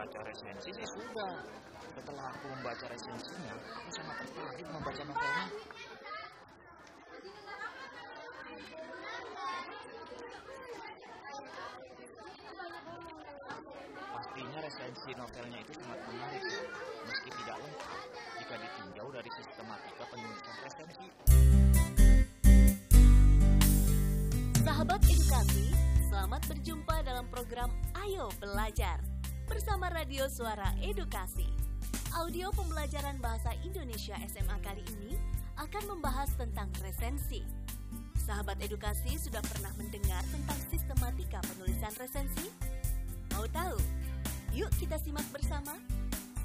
[0.00, 1.44] Membaca resensi sih sudah.
[1.92, 5.46] Setelah aku membaca resensinya, aku sangat tertarik membaca novelnya.
[14.08, 16.44] Pastinya resensi novelnya itu sangat menarik,
[17.04, 18.00] meski tidak lengkap
[18.40, 21.06] jika ditinjau dari sistematika penulisan resensi.
[24.64, 25.76] Sahabat edukasi,
[26.08, 27.68] selamat berjumpa dalam program
[28.00, 29.19] Ayo Belajar
[29.50, 31.50] bersama Radio Suara Edukasi.
[32.14, 35.18] Audio pembelajaran bahasa Indonesia SMA kali ini
[35.58, 37.42] akan membahas tentang resensi.
[38.14, 42.46] Sahabat edukasi sudah pernah mendengar tentang sistematika penulisan resensi?
[43.34, 43.74] Mau tahu?
[44.54, 45.74] Yuk kita simak bersama.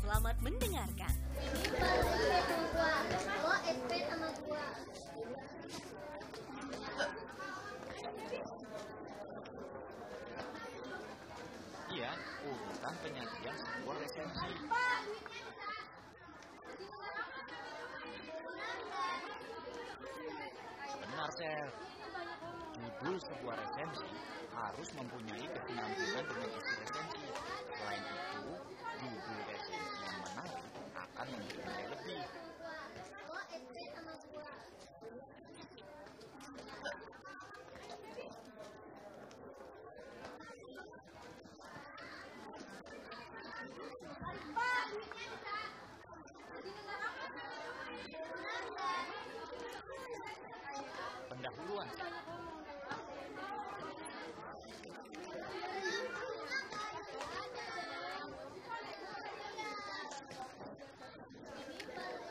[0.02, 1.14] Selamat mendengarkan.
[12.86, 14.50] Urutan penyajian sebuah resensi.
[21.02, 21.70] Benar, Sel.
[22.78, 24.10] Judul sebuah resensi
[24.54, 27.26] harus mempunyai kesinambungan dengan isi resensi.
[27.74, 28.54] Selain itu,
[29.02, 32.22] judul resensi yang menarik akan memberi nilai lebih.
[51.46, 51.86] Pendahuluan.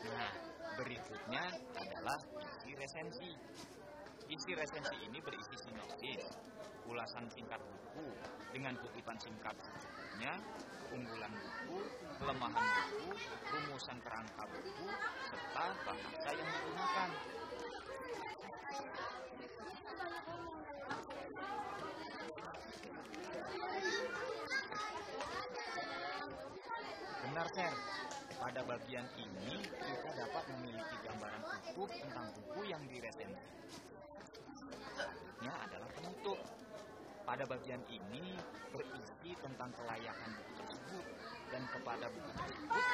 [0.03, 0.31] Nah,
[0.75, 1.43] berikutnya
[1.79, 3.31] adalah isi resensi.
[4.27, 6.35] Isi resensi ini berisi sinopsis,
[6.83, 8.11] ulasan singkat buku
[8.51, 9.55] dengan kutipan singkat
[10.91, 11.87] keunggulan buku,
[12.19, 12.65] kelemahan
[12.99, 13.15] buku,
[13.47, 14.87] rumusan kerangka buku,
[15.31, 17.09] serta bahasa yang digunakan.
[27.25, 27.73] Benar, Sir.
[28.35, 33.49] Pada bagian ini, kita dapat memiliki gambaran utuh tentang buku yang diresensi.
[34.95, 36.39] Selanjutnya adalah penutup.
[37.25, 38.37] Pada bagian ini
[38.69, 41.05] berisi tentang kelayakan buku tersebut
[41.49, 42.85] dan kepada buku tersebut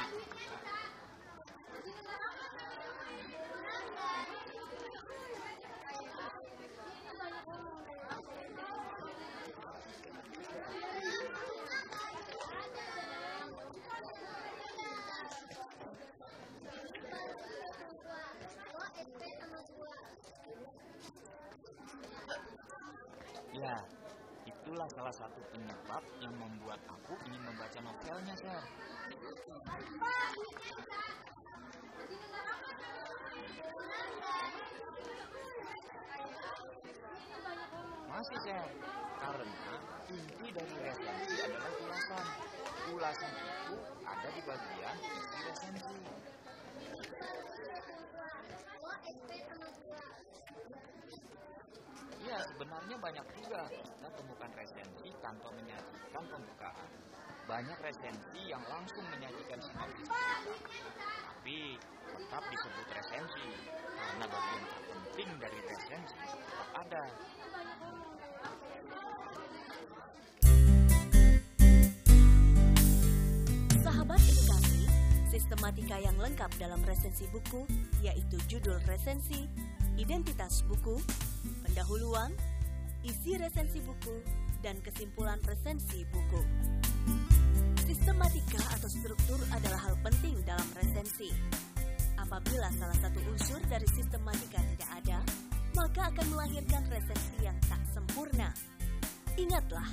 [23.71, 23.87] ditujukan.
[24.45, 28.61] Ya, itulah salah satu penyebab yang membuat aku ingin membaca novelnya, Sir.
[38.11, 38.65] Masih, Sir.
[39.21, 39.75] Karena
[40.09, 42.25] inti dari resensi adalah ulasan.
[42.91, 45.95] Ulasan itu ada di bagian isi resensi.
[52.21, 56.89] Ya, sebenarnya banyak juga kita temukan resensi tanpa menyajikan pembukaan.
[57.43, 60.09] Banyak resensi yang langsung menyajikan sinopsis.
[61.27, 61.75] Tapi
[62.11, 63.47] tetap disebut resensi
[63.91, 67.03] karena bagian terpenting dari resensi tetap ada.
[75.51, 77.67] Sistematika yang lengkap dalam resensi buku
[77.99, 79.51] yaitu judul resensi,
[79.99, 80.95] identitas buku,
[81.67, 82.31] pendahuluan,
[83.03, 84.15] isi resensi buku,
[84.63, 86.39] dan kesimpulan resensi buku.
[87.83, 91.35] Sistematika atau struktur adalah hal penting dalam resensi.
[92.15, 95.19] Apabila salah satu unsur dari sistematika tidak ada,
[95.75, 98.55] maka akan melahirkan resensi yang tak sempurna.
[99.35, 99.91] Ingatlah,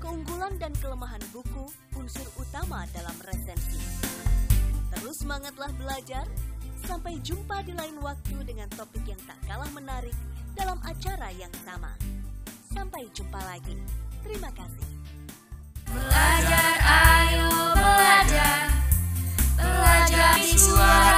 [0.00, 3.47] keunggulan dan kelemahan buku unsur utama dalam resensi
[5.18, 6.22] semangatlah belajar.
[6.86, 10.14] Sampai jumpa di lain waktu dengan topik yang tak kalah menarik
[10.54, 11.90] dalam acara yang sama.
[12.70, 13.74] Sampai jumpa lagi.
[14.22, 14.86] Terima kasih.
[15.90, 18.62] Belajar, ayo belajar.
[19.58, 21.17] Belajar di suara.